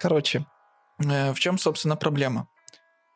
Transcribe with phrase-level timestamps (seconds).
[0.00, 0.46] Короче,
[0.98, 2.48] э, в чем, собственно, проблема?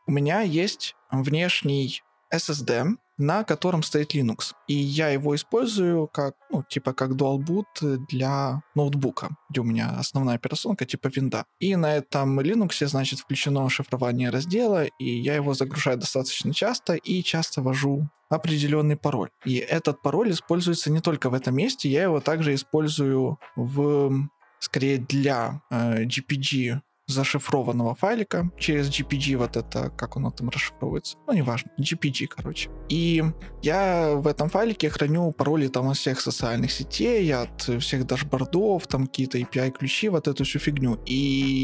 [0.06, 2.02] У меня есть внешний
[2.34, 4.52] SSD, на котором стоит Linux.
[4.66, 9.94] И я его использую как, ну, типа как dual boot для ноутбука, где у меня
[9.98, 11.44] основная операционка типа винда.
[11.60, 17.22] И на этом Linux, значит, включено шифрование раздела, и я его загружаю достаточно часто и
[17.22, 19.30] часто ввожу определенный пароль.
[19.44, 24.28] И этот пароль используется не только в этом месте, я его также использую в
[24.62, 31.32] скорее для э, GPG зашифрованного файлика через GPG, вот это, как оно там расшифровывается, ну,
[31.34, 32.70] неважно, GPG, короче.
[32.88, 33.22] И
[33.60, 39.06] я в этом файлике храню пароли там от всех социальных сетей, от всех дашбордов, там
[39.06, 40.94] какие-то API-ключи, вот эту всю фигню.
[41.04, 41.14] И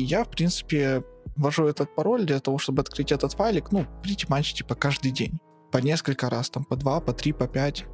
[0.08, 1.02] я, в принципе,
[1.36, 5.38] ввожу этот пароль для того, чтобы открыть этот файлик, ну, pretty much, типа, каждый день.
[5.70, 7.84] По несколько раз, там, по два, по три, по пять.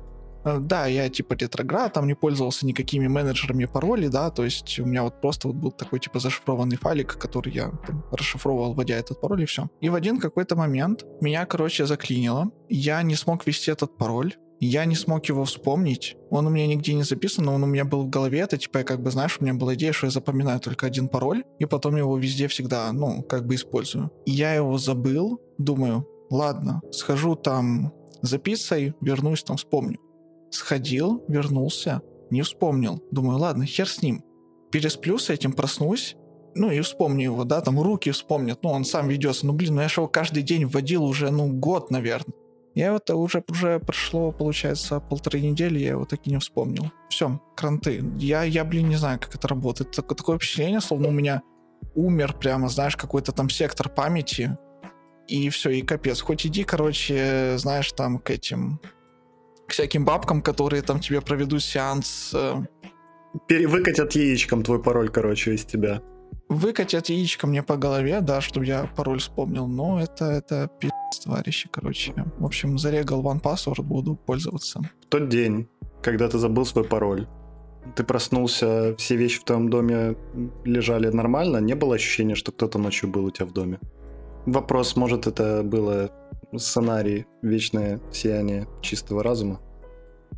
[0.44, 4.86] Э, да, я типа ретроград, там не пользовался никакими менеджерами паролей, да, то есть у
[4.86, 9.20] меня вот просто вот был такой типа зашифрованный файлик, который я там, расшифровывал, вводя этот
[9.20, 9.68] пароль и все.
[9.80, 14.84] И в один какой-то момент меня, короче, заклинило, я не смог ввести этот пароль, я
[14.84, 16.16] не смог его вспомнить.
[16.30, 18.38] Он у меня нигде не записан, но он у меня был в голове.
[18.38, 21.08] Это типа, я как бы, знаешь, у меня была идея, что я запоминаю только один
[21.08, 24.10] пароль, и потом его везде всегда, ну, как бы использую.
[24.24, 27.92] И я его забыл, думаю, ладно, схожу там
[28.22, 28.40] за
[29.00, 29.98] вернусь там, вспомню.
[30.54, 33.02] Сходил, вернулся, не вспомнил.
[33.10, 34.22] Думаю, ладно, хер с ним.
[34.70, 36.16] Пересплю с этим, проснусь,
[36.54, 39.82] ну и вспомню его, да, там руки вспомнят, ну он сам ведется, ну блин, ну
[39.82, 42.34] я же его каждый день вводил уже, ну год, наверное.
[42.74, 46.90] Я это уже, уже прошло, получается, полторы недели, я его так и не вспомнил.
[47.08, 48.04] Все, кранты.
[48.16, 49.92] Я, я, блин, не знаю, как это работает.
[49.92, 51.42] Так, такое впечатление, словно у меня
[51.94, 54.58] умер прямо, знаешь, какой-то там сектор памяти,
[55.28, 56.20] и все, и капец.
[56.20, 58.80] Хоть иди, короче, знаешь, там к этим
[59.66, 62.32] к всяким бабкам, которые там тебе проведут сеанс.
[62.34, 62.62] Э,
[63.48, 66.00] Перевыкатят яичком твой пароль, короче, из тебя.
[66.48, 69.66] Выкатят яичко мне по голове, да, чтобы я пароль вспомнил.
[69.66, 72.12] Но это, это пи***ц, товарищи, короче.
[72.38, 74.80] В общем, зарегал OnePassword, буду пользоваться.
[75.02, 75.68] В тот день,
[76.02, 77.26] когда ты забыл свой пароль,
[77.96, 80.16] ты проснулся, все вещи в твоем доме
[80.64, 83.78] лежали нормально, не было ощущения, что кто-то ночью был у тебя в доме?
[84.46, 86.10] Вопрос, может, это было
[86.58, 89.60] сценарий «Вечное сияние чистого разума».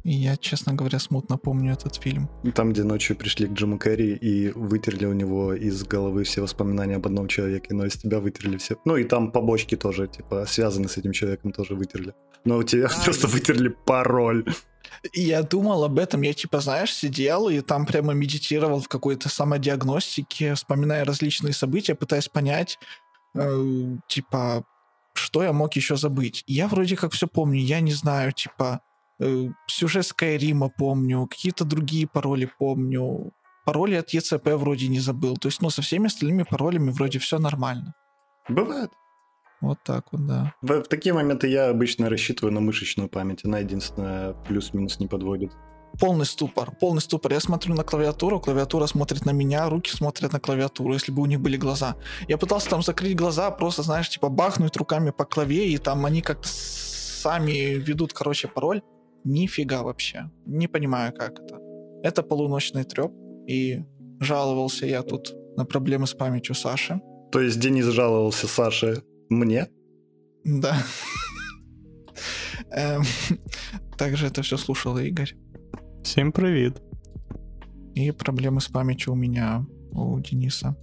[0.08, 2.30] Я, честно говоря, смутно помню этот фильм.
[2.54, 6.94] Там, где ночью пришли к Джиму Керри и вытерли у него из головы все воспоминания
[6.94, 8.76] об одном человеке, но из тебя вытерли все.
[8.84, 12.14] Ну и там побочки тоже, типа, связаны с этим человеком, тоже вытерли.
[12.44, 14.44] Но у тебя а, просто вытерли пароль.
[15.12, 20.54] Я думал об этом, я типа, знаешь, сидел и там прямо медитировал в какой-то самодиагностике,
[20.54, 22.78] вспоминая различные события, пытаясь понять,
[23.34, 24.64] э, типа,
[25.16, 26.44] что я мог еще забыть?
[26.46, 28.80] Я вроде как все помню, я не знаю, типа,
[29.20, 33.32] э, сюжет Скайрима помню, какие-то другие пароли помню,
[33.64, 35.36] пароли от ЕЦП вроде не забыл.
[35.36, 37.94] То есть, ну, со всеми остальными паролями вроде все нормально.
[38.48, 38.90] Бывает.
[39.60, 40.54] Вот так вот, да.
[40.62, 43.44] В, в такие моменты я обычно рассчитываю на мышечную память.
[43.44, 45.52] Она единственная плюс-минус не подводит
[46.00, 47.32] полный ступор, полный ступор.
[47.32, 51.26] Я смотрю на клавиатуру, клавиатура смотрит на меня, руки смотрят на клавиатуру, если бы у
[51.26, 51.96] них были глаза.
[52.28, 56.22] Я пытался там закрыть глаза, просто, знаешь, типа бахнуть руками по клаве, и там они
[56.22, 58.82] как-то сами ведут, короче, пароль.
[59.24, 60.30] Нифига вообще.
[60.46, 61.58] Не понимаю, как это.
[62.02, 63.12] Это полуночный треп,
[63.48, 63.82] и
[64.20, 67.00] жаловался я тут на проблемы с памятью Саши.
[67.32, 69.68] То есть Денис жаловался Саше мне?
[70.44, 70.76] Да.
[72.70, 73.02] Эм,
[73.98, 75.34] также это все слушал Игорь.
[76.05, 76.81] Всем привет.
[77.95, 80.75] И проблемы с памятью у меня, у Дениса.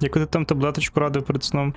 [0.00, 1.74] Яку ти там таблеточку радив перед сном?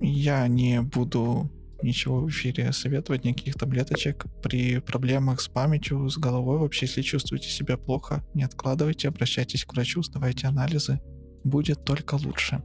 [0.00, 1.50] Я не буду
[1.82, 4.26] ничего в эфире советовать, никаких таблеточек.
[4.42, 9.72] При проблемах с памятью, с головой вообще, если чувствуете себя плохо, не откладывайте, обращайтесь к
[9.72, 11.00] врачу, сдавайте анализы.
[11.44, 12.62] Будет только лучше.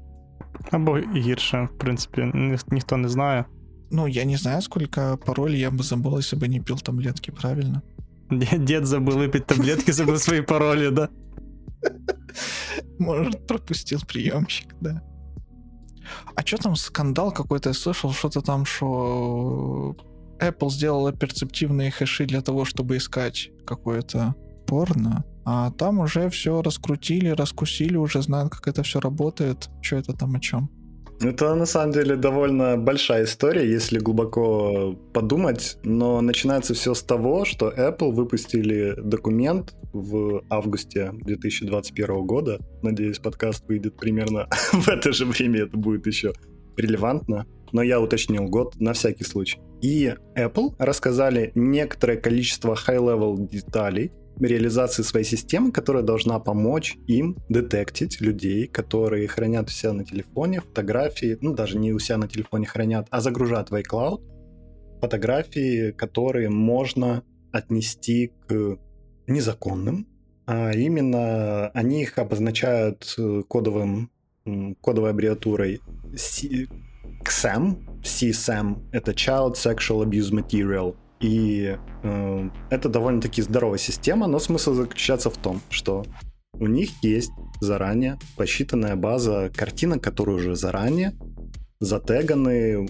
[0.71, 3.45] Або гірше, в принципі, ні, ніхто не знає.
[3.91, 7.81] Ну, я не знаю, сколько паролей я бы забыл, если бы не пил таблетки, правильно?
[8.30, 11.08] Дед забыл выпить таблетки, забыл свои пароли, да?
[12.98, 15.02] Может, пропустил приемщик, да.
[16.34, 19.96] А что там скандал какой-то я слышал, что-то там, что
[20.40, 24.34] Apple сделала перцептивные хэши для того, чтобы искать какое-то
[24.66, 29.70] порно, а там уже все раскрутили, раскусили, уже знают, как это все работает.
[29.80, 30.70] Что это там о чем?
[31.20, 37.44] Это на самом деле довольно большая история, если глубоко подумать, но начинается все с того,
[37.44, 42.60] что Apple выпустили документ в августе 2021 года.
[42.82, 46.32] Надеюсь, подкаст выйдет примерно в это же время, это будет еще
[46.76, 49.58] релевантно, но я уточнил год на всякий случай.
[49.80, 58.20] И Apple рассказали некоторое количество high-level деталей реализации своей системы, которая должна помочь им детектить
[58.20, 62.66] людей, которые хранят у себя на телефоне фотографии, ну даже не у себя на телефоне
[62.66, 64.20] хранят, а загружают в iCloud
[65.00, 67.22] фотографии, которые можно
[67.52, 68.78] отнести к
[69.26, 70.06] незаконным,
[70.46, 74.10] а именно они их обозначают э, кодовым,
[74.80, 75.80] кодовой аббревиатурой
[76.12, 77.76] XAM.
[78.02, 80.96] CSAM— это Child Sexual Abuse Material.
[81.20, 86.04] И э, это довольно-таки здоровая система, но смысл заключается в том, что
[86.54, 91.12] у них есть заранее посчитанная база картинок, которые уже заранее
[91.80, 92.88] затеганы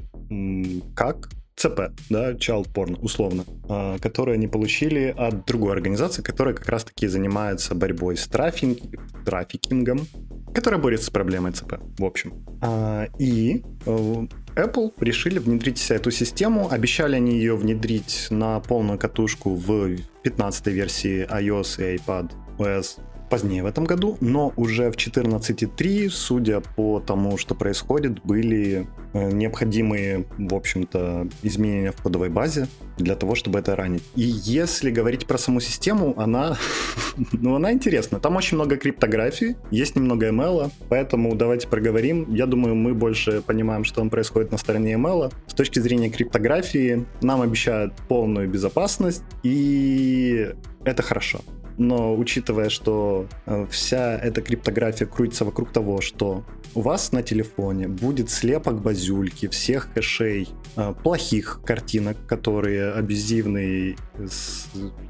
[0.94, 6.68] как ЦП, да, Child Porn, условно, э, которые они получили от другой организации, которая как
[6.68, 8.78] раз-таки занимается борьбой с трафик,
[9.24, 10.06] трафикингом,
[10.54, 12.44] которая борется с проблемой ЦП, в общем.
[12.60, 14.26] А, и э,
[14.56, 16.68] Apple решили внедрить эту систему.
[16.70, 23.62] Обещали они ее внедрить на полную катушку в 15 версии iOS и iPad OS позднее
[23.62, 30.26] в этом году, но уже в 14.3, судя по тому, что происходит, были э, необходимые,
[30.38, 32.68] в общем-то, изменения в кодовой базе
[32.98, 34.02] для того, чтобы это ранить.
[34.14, 36.56] И если говорить про саму систему, она,
[37.32, 38.20] ну, она интересна.
[38.20, 42.32] Там очень много криптографии, есть немного ML, поэтому давайте проговорим.
[42.32, 45.32] Я думаю, мы больше понимаем, что там происходит на стороне ML.
[45.46, 50.52] С точки зрения криптографии нам обещают полную безопасность, и
[50.84, 51.40] это хорошо
[51.78, 56.44] но учитывая, что э, вся эта криптография крутится вокруг того, что
[56.76, 63.96] у вас на телефоне будет слепок базюльки всех хэшей э, плохих картинок, которые абьюзивные,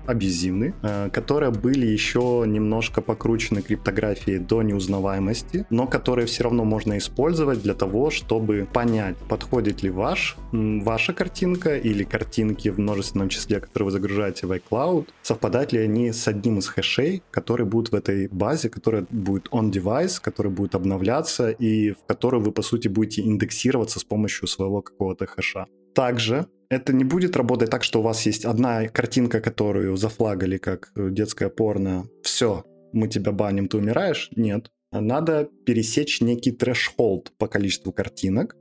[0.06, 6.98] абьюзивны, э, которые были еще немножко покручены криптографией до неузнаваемости, но которые все равно можно
[6.98, 13.58] использовать для того, чтобы понять, подходит ли ваш, ваша картинка или картинки в множественном числе,
[13.58, 17.96] которые вы загружаете в iCloud, совпадают ли они с одним из хэшей, которые будут в
[17.96, 23.22] этой базе, которая будет on-device, который будет обновляться и в которую вы, по сути, будете
[23.22, 25.66] индексироваться с помощью своего какого-то хэша.
[25.94, 30.92] Также это не будет работать так, что у вас есть одна картинка, которую зафлагали как
[30.96, 32.06] детское порно.
[32.22, 34.30] Все, мы тебя баним, ты умираешь.
[34.36, 34.70] Нет.
[34.92, 38.56] Надо пересечь некий трэш-холд по количеству картинок,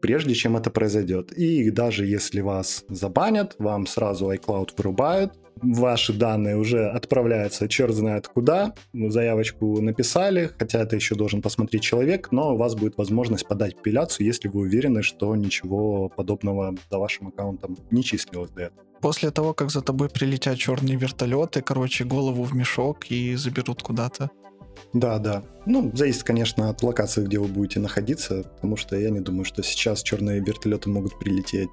[0.00, 1.32] прежде чем это произойдет.
[1.32, 5.32] И даже если вас забанят, вам сразу iCloud вырубают,
[5.64, 12.28] ваши данные уже отправляются черт знает куда, заявочку написали, хотя это еще должен посмотреть человек,
[12.30, 17.28] но у вас будет возможность подать апелляцию, если вы уверены, что ничего подобного за вашим
[17.28, 18.80] аккаунтом не числилось до этого.
[19.00, 24.30] После того, как за тобой прилетят черные вертолеты, короче, голову в мешок и заберут куда-то.
[24.92, 25.42] Да, да.
[25.66, 29.62] Ну, зависит, конечно, от локации, где вы будете находиться, потому что я не думаю, что
[29.62, 31.68] сейчас черные вертолеты могут прилететь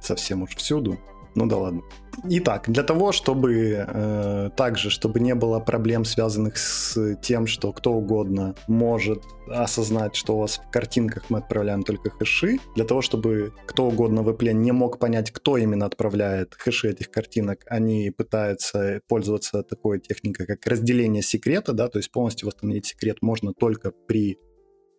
[0.00, 0.98] совсем уж всюду.
[1.34, 1.82] Ну да ладно.
[2.28, 7.92] Итак, для того, чтобы э, также, чтобы не было проблем, связанных с тем, что кто
[7.92, 13.52] угодно может осознать, что у вас в картинках мы отправляем только хэши, для того, чтобы
[13.66, 19.00] кто угодно в Apple не мог понять, кто именно отправляет хэши этих картинок, они пытаются
[19.08, 24.38] пользоваться такой техникой, как разделение секрета, да, то есть полностью восстановить секрет можно только при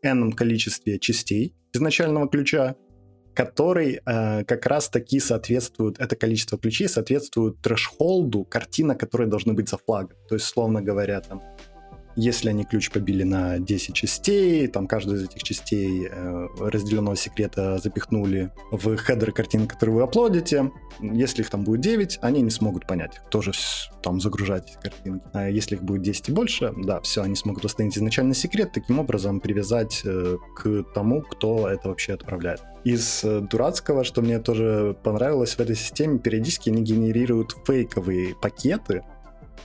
[0.03, 2.75] n количестве частей изначального ключа,
[3.35, 9.69] который э, как раз таки соответствует, это количество ключей соответствует трэш-холду картина, которые должны быть
[9.69, 10.17] за флагом.
[10.29, 11.43] То есть, словно говоря, там
[12.15, 17.77] если они ключ побили на 10 частей, там каждую из этих частей э, разделенного секрета
[17.77, 20.71] запихнули в хедеры картин, которые вы аплодите.
[21.01, 23.51] Если их там будет 9, они не смогут понять, кто же
[24.01, 25.25] там загружать эти картинки.
[25.33, 28.99] А если их будет 10 и больше, да, все, они смогут восстановить изначальный секрет, таким
[28.99, 32.61] образом привязать э, к тому, кто это вообще отправляет.
[32.85, 39.03] Из э, дурацкого, что мне тоже понравилось в этой системе, периодически они генерируют фейковые пакеты,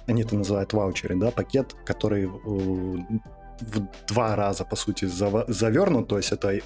[0.06, 6.32] они это называют ваучеры, да, пакет, который в два раза, по сути, завернут, то есть
[6.32, 6.60] это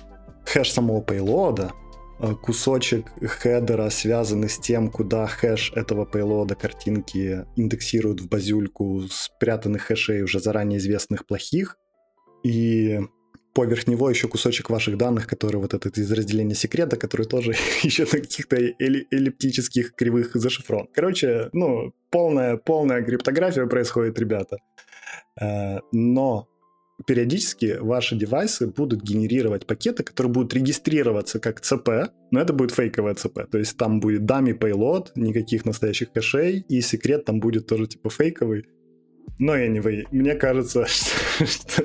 [0.45, 1.73] хэш самого payload а,
[2.21, 8.29] э, кусочек header а, связанный с тем, куда хэш этого payload а картинки индексируют в
[8.29, 11.77] базюльку спрятанных хэшей уже заранее известных плохих,
[12.45, 13.01] и
[13.55, 18.05] поверх него еще кусочек ваших данных, который вот этот из разделения секрета, который тоже еще
[18.05, 20.89] на каких-то эллиптических кривых зашифрован.
[20.93, 24.59] Короче, ну, полная, полная криптография происходит, ребята.
[25.41, 26.49] Э, но
[27.07, 33.15] периодически ваши девайсы будут генерировать пакеты, которые будут регистрироваться как ЦП, но это будет фейковая
[33.15, 33.51] ЦП.
[33.51, 38.11] То есть там будет dummy payload, никаких настоящих кэшей, и секрет там будет тоже типа
[38.11, 38.67] фейковый.
[39.39, 41.11] Но anyway, мне кажется, что,
[41.45, 41.85] что,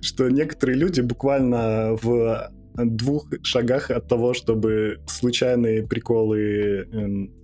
[0.00, 7.34] что некоторые люди буквально в двух шагах от того, чтобы случайные приколы, эм,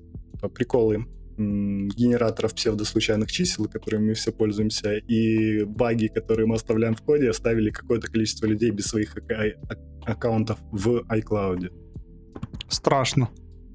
[0.54, 1.06] приколы
[1.38, 7.70] генераторов псевдослучайных чисел, которыми мы все пользуемся, и баги, которые мы оставляем в коде, оставили
[7.70, 9.16] какое-то количество людей без своих
[10.04, 11.70] аккаунтов в iCloud.
[12.68, 13.28] Страшно.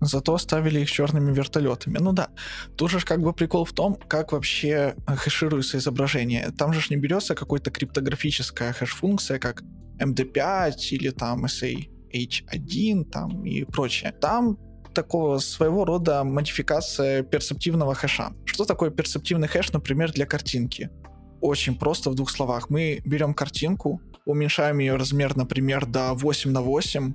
[0.05, 1.97] Зато оставили их черными вертолетами.
[1.99, 2.29] Ну да,
[2.75, 6.51] тут же как бы прикол в том, как вообще хэшируется изображение.
[6.57, 9.63] Там же не берется какой-то криптографическая хэш-функция, как
[9.99, 14.13] MD5 или там SAH1 там и прочее.
[14.19, 14.57] Там
[14.93, 18.33] такого своего рода модификация перцептивного хэша.
[18.45, 20.89] Что такое перцептивный хэш, например, для картинки?
[21.41, 22.69] Очень просто в двух словах.
[22.69, 27.13] Мы берем картинку, уменьшаем ее размер, например, до 8 на 8,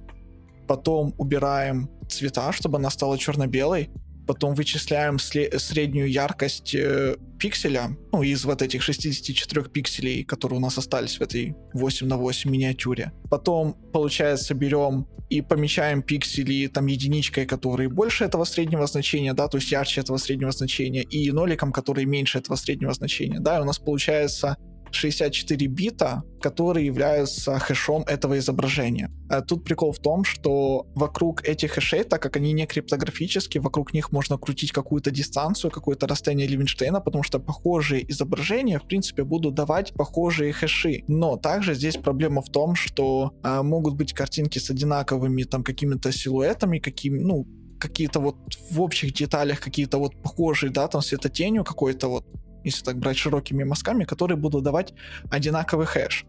[0.69, 3.91] потом убираем цвета, чтобы она стала черно-белой,
[4.29, 10.77] потом вычисляем среднюю яркость э, пикселя, ну, из вот этих 64 пикселей, которые у нас
[10.79, 13.13] остались в этой 8 на 8 миниатюре.
[13.31, 19.59] Потом, получается, берем и помечаем пиксели там единичкой, которые больше этого среднего значения, да, то
[19.59, 23.65] есть ярче этого среднего значения, и ноликом, который меньше этого среднего значения, да, и у
[23.65, 24.57] нас получается
[24.91, 29.11] 64 бита, которые являются хэшом этого изображения.
[29.29, 33.93] А тут прикол в том, что вокруг этих хэшей, так как они не криптографические, вокруг
[33.93, 39.55] них можно крутить какую-то дистанцию, какое-то расстояние Левинштейна, потому что похожие изображения, в принципе, будут
[39.55, 41.05] давать похожие хэши.
[41.09, 46.13] Но также здесь проблема в том, что а, могут быть картинки с одинаковыми там какими-то
[46.13, 47.47] силуэтами, какими, ну,
[47.79, 48.37] какие-то вот
[48.71, 52.25] в общих деталях какие-то вот похожие, да, там светотенью какой-то вот
[52.69, 54.95] если так брать широкими мазками, которые будут давать
[55.31, 56.25] одинаковый хэш.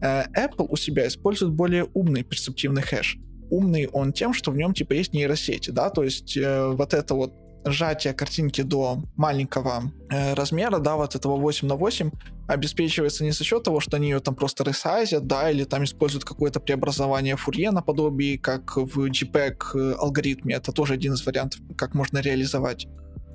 [0.00, 3.18] Э, Apple у себя использует более умный перцептивный хэш.
[3.50, 7.14] Умный он тем, что в нем типа есть нейросети, да, то есть э, вот это
[7.14, 7.32] вот
[7.64, 12.10] сжатие картинки до маленького э, размера, да, вот этого 8 на 8,
[12.48, 16.24] обеспечивается не за счет того, что они ее там просто ресайзят, да, или там используют
[16.24, 20.54] какое-то преобразование Фурье наподобие, как в JPEG э, алгоритме.
[20.54, 22.86] Это тоже один из вариантов, как можно реализовать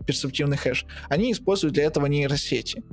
[0.07, 2.83] перцептивный хэш, они используют для этого нейросети.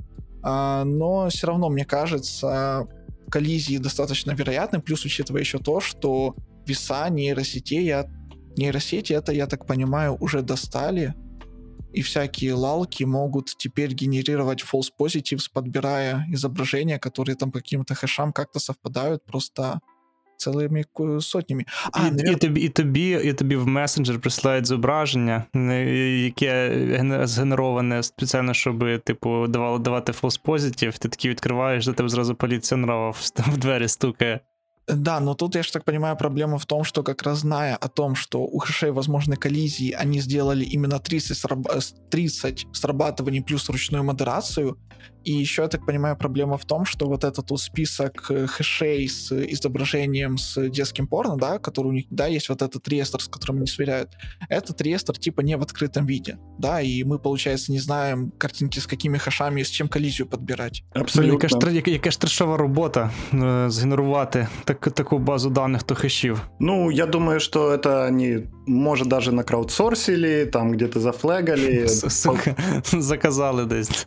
[0.43, 2.87] А, но все равно, мне кажется,
[3.31, 6.35] коллизии достаточно вероятны, плюс учитывая еще то, что
[6.67, 8.05] веса нейросетей, я,
[8.57, 11.15] нейросети это, я так понимаю, уже достали,
[11.93, 18.59] и всякие лалки могут теперь генерировать false positives, подбирая изображения, которые там каким-то хэшам как-то
[18.59, 19.79] совпадают, просто
[20.36, 20.84] цілими
[21.20, 21.64] сотнями.
[21.92, 22.32] А, і, навер...
[22.32, 25.44] і, тобі, і, тобі, і тобі в месенджер присилають зображення,
[26.22, 32.34] яке згенероване спеціально, щоб типу, давало давати false positive, Ти такий відкриваєш, до тебе зразу
[32.34, 34.40] поліція нрава в двері стукає.
[34.94, 37.88] Да, но тут, я же так понимаю, проблема в том, что как раз зная о
[37.88, 41.66] том, что у хэшей возможны коллизии, они сделали именно 30, сраб...
[42.10, 44.76] 30 срабатываний плюс ручную модерацию.
[45.25, 49.07] и еще, я так понимаю, проблема в том, что вот этот вот список э, хэшей
[49.07, 53.27] с изображением с детским порно, да, который у них, да, есть вот этот реестр, с
[53.27, 54.09] которым они сверяют,
[54.49, 58.87] этот реестр типа не в открытом виде, да, и мы, получается, не знаем картинки с
[58.87, 60.83] какими хэшами, с чем коллизию подбирать.
[60.93, 61.33] Абсолютно.
[61.33, 66.41] Яка ж, яка ж трешова робота э, згенерувати так, таку базу даних то хэшів.
[66.59, 71.87] Ну, я думаю, что это они, может, даже на краудсорсили, там где-то зафлегали.
[71.87, 72.55] Сука,
[72.91, 74.05] заказали десь.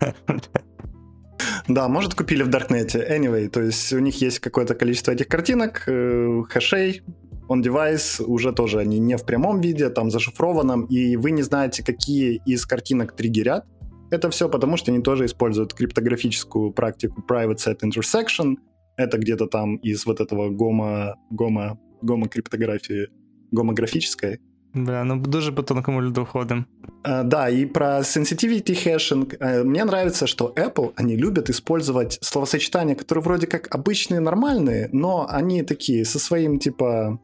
[1.68, 3.06] Да, может, купили в Даркнете.
[3.10, 7.02] Anyway, то есть у них есть какое-то количество этих картинок, э, хэшей,
[7.48, 11.82] on device уже тоже они не в прямом виде, там зашифрованном, и вы не знаете,
[11.82, 13.64] какие из картинок триггерят.
[14.10, 18.56] Это все потому, что они тоже используют криптографическую практику private set intersection.
[18.96, 23.08] Это где-то там из вот этого гомо, гомо, гомо криптографии,
[23.50, 24.40] гомографической.
[24.84, 26.66] Бля, ну дуже по тонкому льду ходим.
[27.04, 29.36] А, да, и про sensitivity hashing.
[29.40, 35.26] А, мне нравится, что Apple, они любят использовать словосочетания, которые вроде как обычные, нормальные, но
[35.28, 37.20] они такие со своим, типа,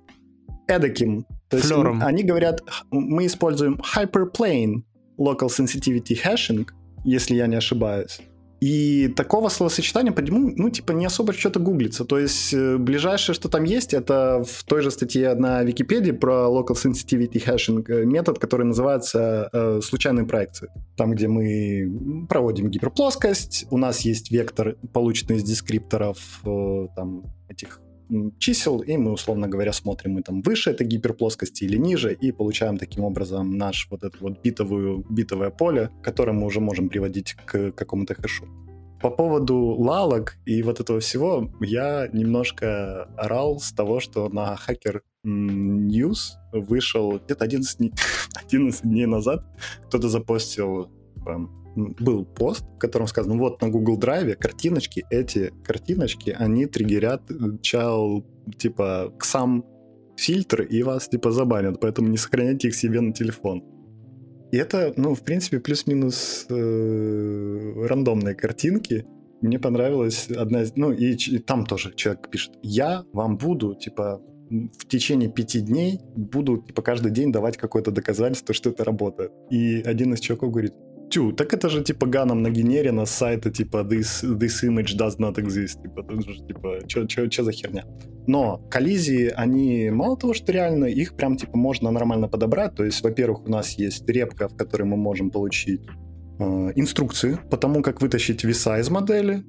[0.69, 1.27] эдаким.
[1.49, 2.03] То есть Флером.
[2.03, 4.83] они говорят, мы используем hyperplane
[5.19, 6.67] local sensitivity hashing,
[7.05, 8.21] если я не ошибаюсь.
[8.65, 12.07] И такого словосочетания по нему, ну, типа, не особо что-то гуглится.
[12.07, 16.47] То есть э, ближайшее, что там есть, это в той же статье на Википедии про
[16.49, 20.71] Local Sensitivity Hashing э, метод, который называется э, случайные проекции.
[20.97, 26.17] Там, где мы проводим гиперплоскость, у нас есть вектор, полученный из дескрипторов
[26.47, 27.81] э, там, этих
[28.39, 32.77] чисел, и мы, условно говоря, смотрим, мы там выше этой гиперплоскости или ниже, и получаем
[32.77, 37.73] таким образом наш вот это вот битовую, битовое поле, которое мы уже можем приводить к
[37.73, 38.47] какому-то хэшу.
[39.01, 45.01] По поводу лалок и вот этого всего, я немножко орал с того, что на Hacker
[45.27, 47.93] News вышел где-то 11 дней,
[48.51, 49.45] 11 дней назад,
[49.87, 50.89] кто-то запостил
[51.75, 57.59] был пост, в котором сказано, вот на Google Drive картиночки, эти картиночки, они триггерят э,
[57.63, 58.25] чал,
[58.59, 59.65] типа, к сам
[60.17, 63.65] фильтр, и вас, типа, забанят, поэтому не сохраняйте их себе на телефон.
[64.53, 69.05] И это, ну, в принципе, плюс-минус э, рандомные картинки.
[69.41, 70.77] Мне понравилась одна из...
[70.77, 76.01] Ну, и, и там тоже человек пишет, я вам буду, типа, в течение пяти дней
[76.15, 79.33] буду типа, каждый день давать какое-то доказательство, что это работает.
[79.51, 80.75] И один из чуваков говорит,
[81.15, 85.37] тю, так это же типа ганом нагенерено с сайта типа this, this image does not
[85.37, 85.81] exist.
[85.83, 87.85] Типа, это же, типа, что за херня?
[88.27, 92.75] Но коллизии, они мало того, что реально, их прям типа можно нормально подобрать.
[92.75, 95.83] То есть, во-первых, у нас есть репка, в которой мы можем получить
[96.41, 99.45] э, инструкции по тому, как вытащить веса из модели.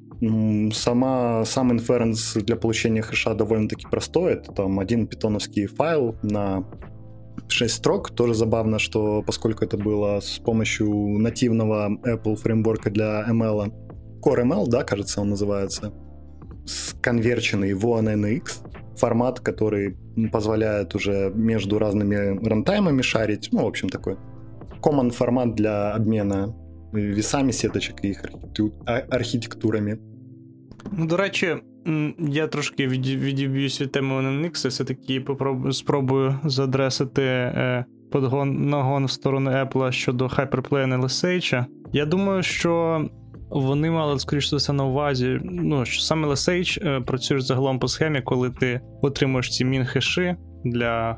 [0.74, 4.34] Сама, сам инференс для получения хэша довольно-таки простой.
[4.34, 6.63] Это там один питоновский файл на
[7.49, 8.11] 6 строк.
[8.11, 13.73] Тоже забавно, что поскольку это было с помощью нативного Apple фреймворка для ML,
[14.23, 15.92] Core ML, да, кажется, он называется,
[16.66, 18.42] сконверченный в ONNX,
[18.97, 19.97] формат, который
[20.33, 24.16] позволяет уже между разными рантаймами шарить, ну, в общем, такой
[24.83, 26.54] common формат для обмена
[26.92, 28.25] весами сеточек і їх
[29.11, 29.99] архітектурами.
[30.92, 31.56] Ну, до речі,
[32.20, 39.51] я трошки відіб'юсь від теми ONNX, все-таки попробую, спробую задресити е, подгон нагон в сторону
[39.51, 41.65] Apple щодо Hyperplane LSH.
[41.94, 43.06] Я думаю, що
[43.50, 48.22] вони мали, скоріш все, на увазі, ну, що саме LSH е, працюєш загалом по схемі,
[48.22, 51.18] коли ти отримуєш ці мін-хеші для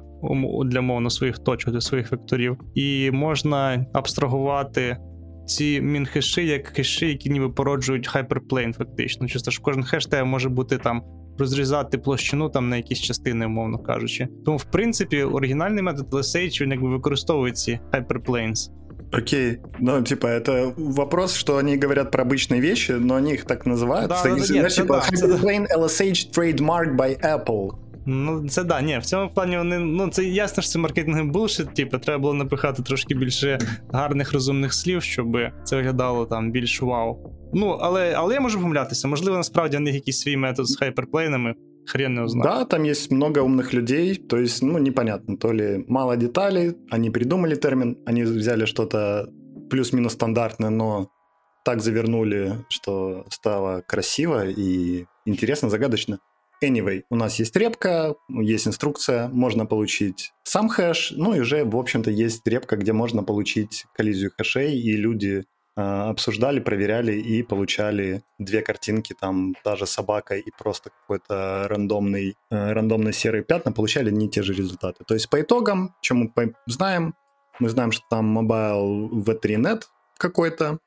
[0.65, 4.97] для мовно своїх точок, для своїх векторів, і можна абстрагувати
[5.46, 9.28] ці мінхеші як хеші, які ніби породжують хайперплейн, фактично.
[9.28, 11.02] Чисто що кожен хеш тебе може бути там.
[11.38, 14.28] Розрізати площину там на якісь частини, умовно кажучи.
[14.44, 18.70] Тому, в принципі, оригінальний метод LSH, він якби використовує ці hyperplanes.
[19.12, 23.66] Окей, ну, типа, это вопрос, что они говорят про обычные вещи, но они их так
[23.66, 24.08] называют.
[24.08, 27.72] Да, да, нет, знаешь, типа, да, Hyperplane LSH trademark by Apple.
[28.06, 29.78] Ну, це да, ні, в цьому плані вони.
[29.78, 33.58] Ну, це ясно, що це маркетинговий булшит, типу, треба було напихати трошки більше
[33.92, 37.32] гарних розумних слів, щоб це виглядало там більш вау.
[37.54, 39.08] Ну, але але я можу помилятися.
[39.08, 41.54] Можливо, насправді у них якийсь свій метод з хайперплейнами.
[41.86, 42.44] Хрен не узнал.
[42.44, 47.10] Да, там есть много умных людей, то есть, ну, непонятно, то ли мало деталей, они
[47.10, 49.26] придумали термин, они взяли что-то
[49.68, 51.08] плюс-минус стандартное, но
[51.64, 56.18] так завернули, что стало красиво и интересно, загадочно.
[56.63, 61.75] Anyway, у нас есть репка, есть инструкция, можно получить сам хэш, ну и уже, в
[61.75, 68.23] общем-то, есть репка, где можно получить коллизию хэшей, и люди э, обсуждали, проверяли и получали
[68.39, 74.27] две картинки, там даже собака и просто какой-то рандомный, э, рандомный серый пятна, получали не
[74.27, 75.03] те же результаты.
[75.07, 77.13] То есть по итогам, чем мы знаем,
[77.59, 79.83] мы знаем, что там mobile v3net
[80.17, 80.79] какой-то,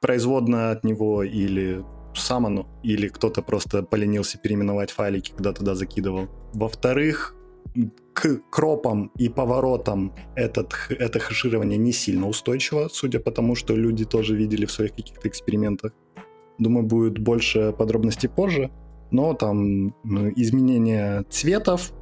[0.00, 6.28] производная от него или сам оно, или кто-то просто поленился переименовать файлики, когда туда закидывал.
[6.52, 7.34] Во-вторых,
[8.12, 14.04] к кропам и поворотам этот, это хеширование не сильно устойчиво, судя по тому, что люди
[14.04, 15.92] тоже видели в своих каких-то экспериментах.
[16.58, 18.70] Думаю, будет больше подробностей позже,
[19.10, 19.94] но там
[20.36, 21.92] изменение цветов,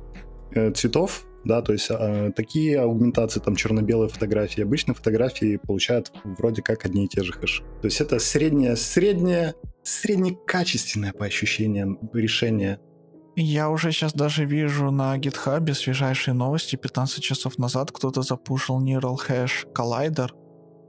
[0.52, 6.62] э, цветов, да, то есть э, такие аугментации, там черно-белые фотографии, обычные фотографии получают вроде
[6.62, 7.62] как одни и те же хэши.
[7.80, 9.54] То есть это среднее, среднее
[9.87, 12.79] среднекачественное по ощущениям решение.
[13.35, 16.75] Я уже сейчас даже вижу на гитхабе свежайшие новости.
[16.75, 20.29] 15 часов назад кто-то запушил Neural Hash Collider,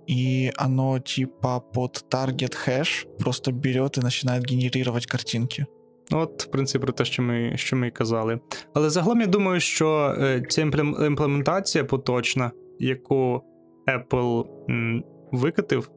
[0.07, 5.67] и оно типа под target hash просто берет и начинает генерировать картинки.
[6.11, 8.41] От, в принципі, про те, що ми що ми і казали.
[8.75, 13.43] Але загалом я думаю, що е, ця імплементація поточна, яку
[13.87, 15.91] Apple м, викатив,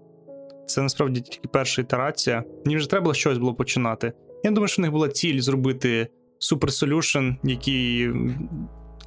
[0.71, 2.43] це насправді тільки перша ітерація.
[2.65, 4.13] Мені вже треба було щось було починати.
[4.43, 6.07] Я думаю, що в них була ціль зробити
[6.39, 8.11] супер-солюшн, який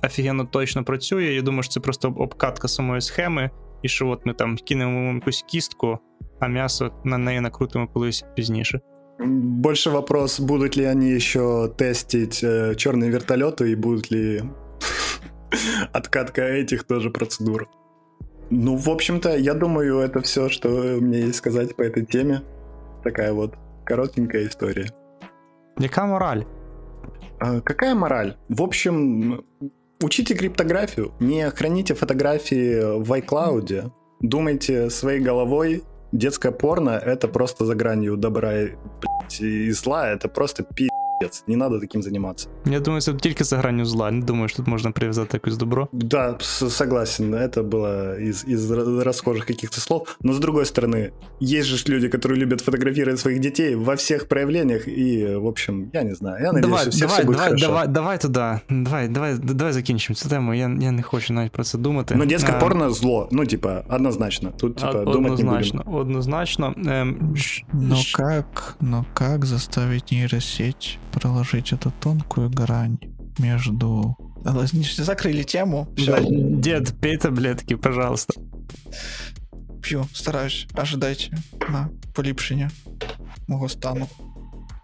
[0.02, 1.24] офігенно точно працює.
[1.24, 3.50] Я думаю, що це просто обкатка самої схеми,
[3.82, 5.98] і що от ми там кинемо якусь кістку,
[6.40, 8.80] а м'ясо на неї накрутимо колись пізніше.
[9.26, 14.42] Больше вопрос, будут ли они еще тестить э, черные вертолеты и будет ли
[15.92, 17.68] откатка этих тоже процедур.
[18.49, 22.41] Ну, в общем-то, я думаю, это все, что меня есть сказать по этой теме.
[23.03, 23.55] Такая вот
[23.85, 24.91] коротенькая история.
[25.77, 26.45] Яка мораль?
[27.39, 28.37] А, какая мораль?
[28.49, 29.43] В общем,
[30.01, 35.83] учите криптографию, не храните фотографии в iCloud, думайте своей головой.
[36.11, 38.53] Детское порно— это просто за гранью добра
[39.39, 40.89] и зла, это просто пи***.
[41.20, 41.44] пиздец.
[41.46, 42.48] Не надо таким заниматься.
[42.66, 44.10] Я думаю, це тільки за гранню зла.
[44.10, 45.88] Не думаю, що тут можна прив'язати якось добро.
[45.92, 50.16] Да, с- согласен, это было из, из ра- расхожих каких-то слов.
[50.22, 51.10] Но с другой стороны,
[51.42, 54.88] есть же ж люди, которые любят фотографировать своих детей во всех проявлениях.
[54.88, 56.44] И, в общем, я не знаю.
[56.44, 57.66] Я надеюсь, Давай, что все, давай, все будет давай, хорошо.
[57.66, 58.84] давай, давай туди.
[58.84, 60.54] Давай, давай, давай закінчимо цю тему.
[60.54, 62.14] Я, я не хочу навіть про це думати.
[62.14, 63.28] Но детское Е, порно зло.
[63.32, 64.52] Ну, типа, однозначно.
[64.56, 66.00] Тут, типа, од- думать не однозначно, будем.
[66.00, 66.74] однозначно.
[66.86, 72.97] Ем, щ- Но щ- как, но как заставить нейросеть проложить эту тонкую грань
[73.39, 74.15] между...
[75.03, 75.87] Закрыли тему.
[75.97, 78.33] Все, Да, Дед, пей таблетки, пожалуйста.
[79.81, 80.67] пью, стараюсь.
[80.75, 81.37] Ожидайте
[81.69, 82.71] на поліпшення
[83.47, 84.07] мого стану.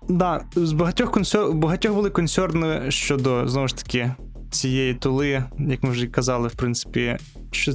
[0.09, 1.51] Да, з багатьох консер...
[1.51, 4.11] багатьох були консерни щодо знову ж таки
[4.51, 7.17] цієї тули, як ми вже казали, в принципі,
[7.51, 7.73] що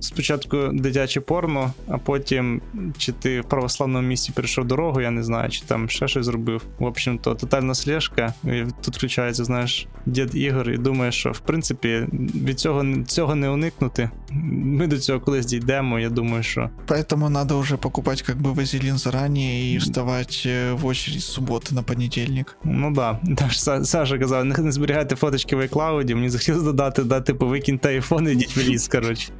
[0.00, 2.60] спочатку дитяче порно, а потім
[2.98, 6.62] чи ти в православному місці перейшов дорогу, я не знаю, чи там ще щось зробив.
[6.78, 8.34] В общем-то, тотальна слежка.
[8.44, 13.48] І тут включається, знаєш, дід Ігор, і думає, що в принципі від цього, цього не
[13.48, 14.10] уникнути.
[14.30, 15.98] Ми до цього колись дійдемо.
[15.98, 20.86] Я думаю, що Поэтому надо уже покупать как бы вазелин заранее и вставать э, в
[20.86, 22.56] очередь с субботы на понедельник.
[22.64, 26.64] Ну да, так ж Са- Саша казав, не, не зберігайте фоточки в iCloud, мені захотілося
[26.64, 29.32] додати, да, типу, викиньте айфон і йдіть в ліс, коротше.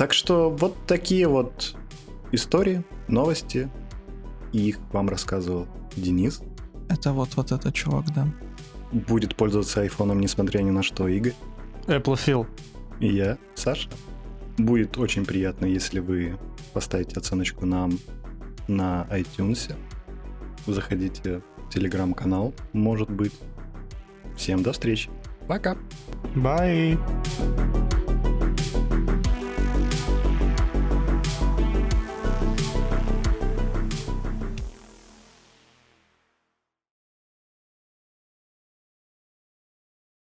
[0.00, 1.76] Так что вот такие вот
[2.32, 3.68] истории, новости.
[4.50, 6.40] И их вам рассказывал Денис.
[6.88, 8.26] Это вот, вот этот чувак, да.
[8.92, 11.34] Будет пользоваться айфоном, несмотря ни на что, Игорь.
[11.86, 12.46] Apple
[13.00, 13.90] И я, Саша.
[14.56, 16.38] Будет очень приятно, если вы
[16.72, 17.98] поставите оценочку нам
[18.68, 19.70] на iTunes.
[20.66, 23.34] Заходите в телеграм-канал, может быть.
[24.34, 25.10] Всем до встречи.
[25.46, 25.76] Пока.
[26.34, 26.98] Bye!